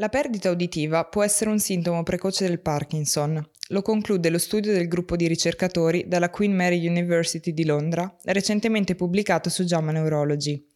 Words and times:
La 0.00 0.08
perdita 0.08 0.50
uditiva 0.50 1.04
può 1.04 1.22
essere 1.22 1.50
un 1.50 1.58
sintomo 1.58 2.02
precoce 2.02 2.48
del 2.48 2.58
Parkinson. 2.58 3.46
Lo 3.68 3.82
conclude 3.82 4.30
lo 4.30 4.38
studio 4.38 4.72
del 4.72 4.88
gruppo 4.88 5.14
di 5.14 5.26
ricercatori 5.26 6.08
dalla 6.08 6.30
Queen 6.30 6.56
Mary 6.56 6.86
University 6.88 7.52
di 7.52 7.66
Londra, 7.66 8.16
recentemente 8.22 8.94
pubblicato 8.94 9.50
su 9.50 9.62
JAMA 9.62 9.92
Neurology. 9.92 10.66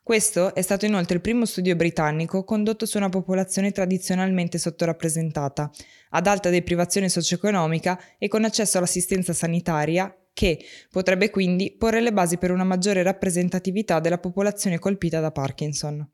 Questo 0.00 0.54
è 0.54 0.62
stato 0.62 0.86
inoltre 0.86 1.16
il 1.16 1.22
primo 1.22 1.44
studio 1.44 1.74
britannico 1.74 2.44
condotto 2.44 2.86
su 2.86 2.98
una 2.98 3.08
popolazione 3.08 3.72
tradizionalmente 3.72 4.58
sottorappresentata, 4.58 5.72
ad 6.10 6.26
alta 6.28 6.48
deprivazione 6.48 7.08
socio-economica 7.08 8.00
e 8.16 8.28
con 8.28 8.44
accesso 8.44 8.78
all'assistenza 8.78 9.32
sanitaria, 9.32 10.16
che 10.32 10.64
potrebbe 10.92 11.30
quindi 11.30 11.74
porre 11.76 12.00
le 12.00 12.12
basi 12.12 12.38
per 12.38 12.52
una 12.52 12.62
maggiore 12.62 13.02
rappresentatività 13.02 13.98
della 13.98 14.18
popolazione 14.18 14.78
colpita 14.78 15.18
da 15.18 15.32
Parkinson. 15.32 16.08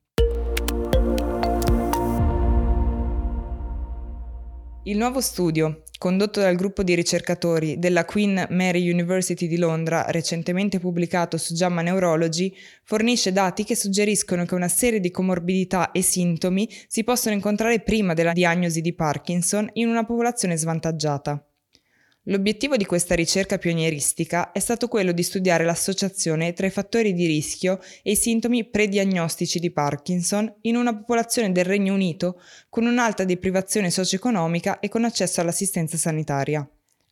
Il 4.87 4.99
nuovo 4.99 5.23
studio, 5.23 5.85
condotto 5.97 6.41
dal 6.41 6.57
gruppo 6.57 6.83
di 6.83 6.95
ricercatori 6.95 7.79
della 7.79 8.05
Queen 8.05 8.49
Mary 8.51 8.91
University 8.91 9.47
di 9.47 9.57
Londra, 9.57 10.05
recentemente 10.11 10.79
pubblicato 10.79 11.39
su 11.39 11.55
JAMA 11.55 11.81
Neurology, 11.81 12.55
fornisce 12.83 13.33
dati 13.33 13.65
che 13.65 13.77
suggeriscono 13.77 14.45
che 14.45 14.55
una 14.55 14.69
serie 14.69 15.01
di 15.01 15.11
comorbidità 15.11 15.91
e 15.91 16.03
sintomi 16.03 16.69
si 16.87 17.03
possono 17.03 17.35
incontrare 17.35 17.81
prima 17.81 18.13
della 18.13 18.33
diagnosi 18.33 18.83
di 18.83 18.95
Parkinson 18.95 19.71
in 19.73 19.89
una 19.89 20.05
popolazione 20.05 20.55
svantaggiata. 20.55 21.43
L'obiettivo 22.29 22.79
di 22.79 22.87
questa 22.87 23.15
ricerca 23.15 23.59
pionieristica 23.59 24.51
è 24.51 24.59
stato 24.59 24.89
quello 24.89 25.13
di 25.13 25.23
studiare 25.23 25.63
l'associazione 25.63 26.55
tra 26.55 26.67
i 26.67 26.71
fattori 26.71 27.13
di 27.13 27.27
rischio 27.27 27.81
e 28.03 28.13
i 28.13 28.17
sintomi 28.17 28.65
prediagnostici 28.65 29.59
di 29.59 29.71
Parkinson 29.71 30.51
in 30.63 30.77
una 30.77 30.97
popolazione 30.97 31.53
del 31.53 31.67
Regno 31.67 31.93
Unito 31.93 32.41
con 32.71 32.87
un'alta 32.87 33.25
deprivazione 33.25 33.91
socio-economica 33.91 34.81
e 34.81 34.89
con 34.89 35.05
accesso 35.05 35.43
all'assistenza 35.43 35.99
sanitaria. 35.99 36.67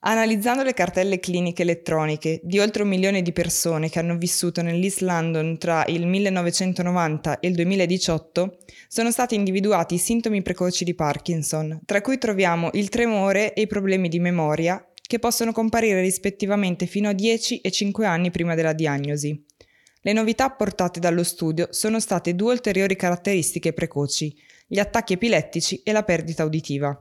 Analizzando 0.05 0.63
le 0.63 0.73
cartelle 0.73 1.21
cliniche 1.21 1.61
elettroniche 1.61 2.41
di 2.43 2.59
oltre 2.59 2.83
un 2.83 2.89
milione 2.89 3.21
di 3.21 3.33
persone 3.33 3.91
che 3.91 3.99
hanno 3.99 4.17
vissuto 4.17 4.63
nell'East 4.63 5.03
London 5.03 5.59
tra 5.59 5.85
il 5.89 6.07
1990 6.07 7.39
e 7.39 7.49
il 7.49 7.55
2018, 7.55 8.59
sono 8.89 9.11
stati 9.11 9.35
individuati 9.35 9.95
i 9.95 9.99
sintomi 9.99 10.41
precoci 10.41 10.85
di 10.85 10.95
Parkinson, 10.95 11.83
tra 11.85 12.01
cui 12.01 12.17
troviamo 12.17 12.71
il 12.73 12.89
tremore 12.89 13.53
e 13.53 13.61
i 13.61 13.67
problemi 13.69 14.09
di 14.09 14.19
memoria, 14.19 14.85
che 15.13 15.19
possono 15.19 15.53
comparire 15.53 16.01
rispettivamente 16.01 16.87
fino 16.87 17.11
a 17.11 17.13
10 17.13 17.61
e 17.61 17.71
5 17.71 18.07
anni 18.07 18.31
prima 18.31 18.55
della 18.55 18.73
diagnosi. 18.73 19.45
Le 20.01 20.13
novità 20.15 20.47
apportate 20.47 21.01
dallo 21.01 21.23
studio 21.23 21.69
sono 21.69 22.01
state 22.01 22.35
due 22.35 22.55
ulteriori 22.55 22.97
caratteristiche 22.97 23.75
precoci, 23.75 24.35
gli 24.67 24.79
attacchi 24.79 25.13
epilettici 25.13 25.83
e 25.83 25.93
la 25.93 26.03
perdita 26.03 26.45
uditiva. 26.45 26.97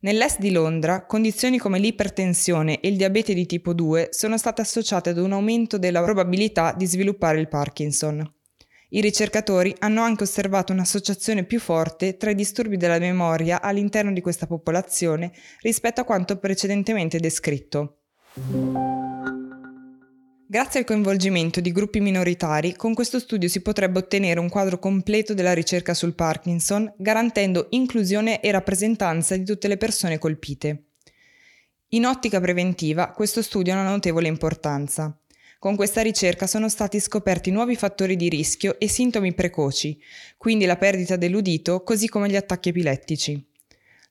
Nell'est 0.00 0.40
di 0.40 0.50
Londra, 0.50 1.06
condizioni 1.06 1.58
come 1.58 1.78
l'ipertensione 1.78 2.80
e 2.80 2.88
il 2.88 2.96
diabete 2.96 3.32
di 3.32 3.46
tipo 3.46 3.74
2 3.74 4.08
sono 4.10 4.36
state 4.36 4.62
associate 4.62 5.10
ad 5.10 5.18
un 5.18 5.30
aumento 5.30 5.78
della 5.78 6.02
probabilità 6.02 6.74
di 6.76 6.86
sviluppare 6.86 7.38
il 7.38 7.46
Parkinson. 7.46 8.28
I 8.92 9.00
ricercatori 9.00 9.72
hanno 9.78 10.02
anche 10.02 10.24
osservato 10.24 10.72
un'associazione 10.72 11.44
più 11.44 11.60
forte 11.60 12.16
tra 12.16 12.30
i 12.30 12.34
disturbi 12.34 12.76
della 12.76 12.98
memoria 12.98 13.62
all'interno 13.62 14.12
di 14.12 14.20
questa 14.20 14.48
popolazione 14.48 15.30
rispetto 15.60 16.00
a 16.00 16.04
quanto 16.04 16.38
precedentemente 16.38 17.20
descritto. 17.20 17.98
Grazie 20.44 20.80
al 20.80 20.86
coinvolgimento 20.86 21.60
di 21.60 21.70
gruppi 21.70 22.00
minoritari, 22.00 22.74
con 22.74 22.92
questo 22.92 23.20
studio 23.20 23.48
si 23.48 23.60
potrebbe 23.60 24.00
ottenere 24.00 24.40
un 24.40 24.48
quadro 24.48 24.80
completo 24.80 25.34
della 25.34 25.54
ricerca 25.54 25.94
sul 25.94 26.14
Parkinson, 26.14 26.92
garantendo 26.96 27.68
inclusione 27.70 28.40
e 28.40 28.50
rappresentanza 28.50 29.36
di 29.36 29.44
tutte 29.44 29.68
le 29.68 29.76
persone 29.76 30.18
colpite. 30.18 30.86
In 31.90 32.06
ottica 32.06 32.40
preventiva, 32.40 33.12
questo 33.12 33.42
studio 33.42 33.72
ha 33.72 33.80
una 33.80 33.90
notevole 33.90 34.26
importanza. 34.26 35.16
Con 35.60 35.76
questa 35.76 36.00
ricerca 36.00 36.46
sono 36.46 36.70
stati 36.70 36.98
scoperti 36.98 37.50
nuovi 37.50 37.76
fattori 37.76 38.16
di 38.16 38.30
rischio 38.30 38.80
e 38.80 38.88
sintomi 38.88 39.34
precoci, 39.34 40.00
quindi 40.38 40.64
la 40.64 40.78
perdita 40.78 41.16
dell'udito, 41.16 41.82
così 41.82 42.08
come 42.08 42.30
gli 42.30 42.34
attacchi 42.34 42.70
epilettici. 42.70 43.46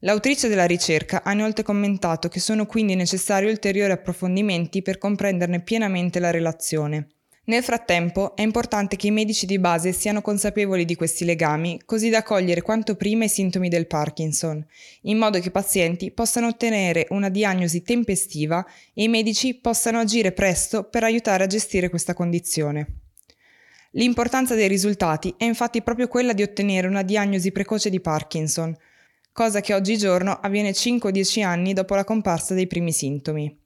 L'autrice 0.02 0.48
della 0.48 0.68
ricerca 0.68 1.24
ha 1.24 1.32
inoltre 1.32 1.64
commentato 1.64 2.30
che 2.30 2.40
sono 2.40 2.68
quindi 2.68 2.94
necessari 2.94 3.48
ulteriori 3.48 3.92
approfondimenti 3.92 4.84
per 4.84 5.00
comprenderne 5.00 5.62
pienamente 5.62 6.20
la 6.20 6.30
relazione. 6.30 7.08
Nel 7.46 7.64
frattempo 7.64 8.36
è 8.36 8.42
importante 8.44 8.96
che 8.96 9.08
i 9.08 9.12
medici 9.12 9.46
di 9.48 9.58
base 9.58 9.92
siano 9.92 10.22
consapevoli 10.22 10.86
di 10.86 10.96
questi 10.96 11.26
legami, 11.26 11.82
così 11.84 12.10
da 12.10 12.22
cogliere 12.22 12.62
quanto 12.62 12.96
prima 12.96 13.24
i 13.24 13.30
sintomi 13.30 13.70
del 13.70 13.88
Parkinson, 13.88 14.64
in 15.04 15.18
modo 15.18 15.40
che 15.40 15.48
i 15.48 15.52
pazienti 15.52 16.12
possano 16.12 16.48
ottenere 16.48 17.08
una 17.10 17.30
diagnosi 17.30 17.82
tempestiva 17.82 18.64
e 18.94 19.04
i 19.04 19.08
medici 19.08 19.56
possano 19.56 20.00
agire 20.00 20.32
presto 20.32 20.84
per 20.84 21.04
aiutare 21.04 21.44
a 21.44 21.48
gestire 21.48 21.90
questa 21.90 22.14
condizione. 22.14 22.88
L'importanza 23.94 24.54
dei 24.54 24.68
risultati 24.68 25.34
è 25.36 25.46
infatti 25.46 25.82
proprio 25.82 26.08
quella 26.08 26.34
di 26.34 26.44
ottenere 26.44 26.88
una 26.88 27.02
diagnosi 27.02 27.52
precoce 27.52 27.90
di 27.90 28.00
Parkinson, 28.00 28.78
cosa 29.32 29.62
che 29.62 29.74
oggigiorno 29.74 30.38
avviene 30.40 30.72
5-10 30.72 31.44
anni 31.44 31.74
dopo 31.74 31.96
la 31.96 32.04
comparsa 32.04 32.54
dei 32.54 32.68
primi 32.68 32.92
sintomi. 32.92 33.58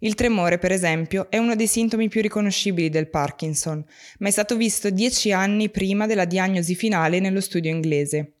Il 0.00 0.14
tremore, 0.14 0.58
per 0.58 0.72
esempio, 0.72 1.30
è 1.30 1.38
uno 1.38 1.56
dei 1.56 1.66
sintomi 1.66 2.08
più 2.08 2.20
riconoscibili 2.20 2.88
del 2.88 3.08
Parkinson, 3.08 3.84
ma 4.18 4.28
è 4.28 4.30
stato 4.30 4.56
visto 4.56 4.90
dieci 4.90 5.32
anni 5.32 5.70
prima 5.70 6.06
della 6.06 6.24
diagnosi 6.24 6.74
finale 6.74 7.20
nello 7.20 7.40
studio 7.40 7.70
inglese. 7.70 8.32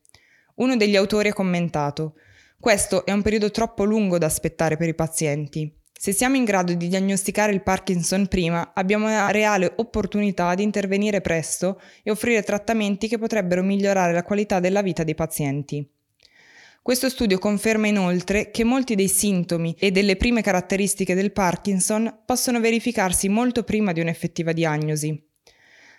Uno 0.56 0.76
degli 0.76 0.96
autori 0.96 1.28
ha 1.28 1.32
commentato 1.32 2.14
questo 2.58 3.04
è 3.04 3.12
un 3.12 3.22
periodo 3.22 3.50
troppo 3.50 3.84
lungo 3.84 4.18
da 4.18 4.26
aspettare 4.26 4.76
per 4.76 4.88
i 4.88 4.94
pazienti. 4.94 5.72
Se 5.92 6.12
siamo 6.12 6.36
in 6.36 6.44
grado 6.44 6.74
di 6.74 6.88
diagnosticare 6.88 7.52
il 7.52 7.62
Parkinson 7.62 8.26
prima, 8.26 8.72
abbiamo 8.74 9.06
una 9.06 9.30
reale 9.30 9.72
opportunità 9.76 10.54
di 10.54 10.62
intervenire 10.62 11.20
presto 11.20 11.80
e 12.02 12.10
offrire 12.10 12.42
trattamenti 12.42 13.08
che 13.08 13.18
potrebbero 13.18 13.62
migliorare 13.62 14.12
la 14.12 14.22
qualità 14.22 14.58
della 14.58 14.82
vita 14.82 15.04
dei 15.04 15.14
pazienti. 15.14 15.88
Questo 16.86 17.08
studio 17.08 17.40
conferma 17.40 17.88
inoltre 17.88 18.52
che 18.52 18.62
molti 18.62 18.94
dei 18.94 19.08
sintomi 19.08 19.74
e 19.76 19.90
delle 19.90 20.14
prime 20.14 20.40
caratteristiche 20.40 21.16
del 21.16 21.32
Parkinson 21.32 22.20
possono 22.24 22.60
verificarsi 22.60 23.28
molto 23.28 23.64
prima 23.64 23.90
di 23.90 23.98
un'effettiva 23.98 24.52
diagnosi. 24.52 25.20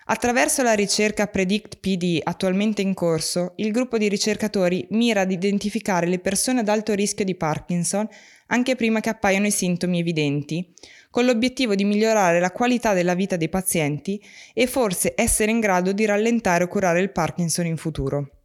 Attraverso 0.06 0.64
la 0.64 0.72
ricerca 0.72 1.28
Predict 1.28 1.80
PD 1.81 2.22
attualmente 2.24 2.81
in 2.81 2.94
corso, 2.94 3.52
il 3.58 3.74
gruppo 3.74 3.97
di 3.97 4.08
ricercatori 4.08 4.88
mira 4.92 5.20
ad 5.20 5.31
identificare 5.34 6.08
le 6.08 6.20
persone 6.20 6.62
ad 6.62 6.70
alto 6.70 6.94
rischio 6.94 7.26
di 7.26 7.36
Parkinson 7.36 8.08
anche 8.46 8.78
prima 8.78 9.02
che 9.02 9.09
appaiano 9.09 9.47
i 9.47 9.52
sintomi 9.52 10.00
evidenti, 10.00 10.74
con 11.09 11.26
l'obiettivo 11.26 11.76
di 11.76 11.84
migliorare 11.84 12.40
la 12.40 12.52
qualità 12.52 12.94
della 12.94 13.14
vita 13.14 13.36
dei 13.36 13.50
pazienti 13.50 14.24
e 14.53 14.68
forse 14.68 15.12
essere 15.18 15.52
in 15.52 15.59
grado 15.59 15.92
di 15.92 16.06
rallentare 16.06 16.64
o 16.64 16.68
curare 16.70 17.02
il 17.02 17.12
Parkinson 17.12 17.66
in 17.66 17.76
futuro. 17.76 18.37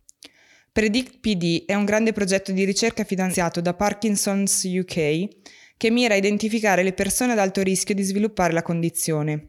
Predict 0.75 1.19
PD 1.21 1.67
è 1.67 1.75
un 1.75 1.85
grande 1.85 2.13
progetto 2.13 2.51
di 2.51 2.65
ricerca 2.65 3.05
finanziato 3.05 3.61
da 3.61 3.75
Parkinson's 3.75 4.63
UK 4.65 5.29
che 5.77 5.91
mira 5.91 6.15
a 6.15 6.17
identificare 6.17 6.83
le 6.83 6.95
persone 6.95 7.33
ad 7.33 7.39
alto 7.39 7.61
rischio 7.61 7.95
di 7.95 8.03
sviluppare 8.03 8.55
la 8.55 8.63
condizione. 8.63 9.49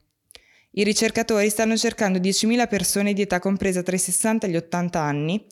I 0.71 0.83
ricercatori 0.83 1.49
stanno 1.49 1.77
cercando 1.77 2.19
10.000 2.19 2.67
persone 2.67 3.13
di 3.13 3.21
età 3.21 3.39
compresa 3.39 3.81
tra 3.83 3.95
i 3.95 3.99
60 3.99 4.47
e 4.47 4.49
gli 4.49 4.57
80 4.57 4.99
anni, 4.99 5.45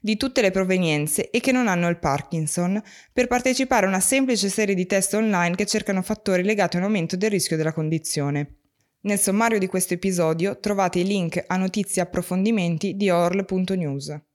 di 0.00 0.16
tutte 0.16 0.40
le 0.40 0.50
provenienze 0.50 1.28
e 1.28 1.40
che 1.40 1.52
non 1.52 1.68
hanno 1.68 1.88
il 1.88 1.98
Parkinson, 1.98 2.82
per 3.12 3.26
partecipare 3.26 3.84
a 3.84 3.90
una 3.90 4.00
semplice 4.00 4.48
serie 4.48 4.74
di 4.74 4.86
test 4.86 5.12
online 5.12 5.56
che 5.56 5.66
cercano 5.66 6.00
fattori 6.00 6.42
legati 6.42 6.76
a 6.76 6.78
un 6.78 6.86
aumento 6.86 7.16
del 7.16 7.28
rischio 7.28 7.58
della 7.58 7.74
condizione. 7.74 8.60
Nel 9.02 9.18
sommario 9.18 9.58
di 9.58 9.66
questo 9.66 9.92
episodio 9.92 10.58
trovate 10.58 11.00
i 11.00 11.04
link 11.04 11.44
a 11.46 11.58
notizie 11.58 12.00
e 12.00 12.06
approfondimenti 12.06 12.96
di 12.96 13.10
orl.news. 13.10 14.27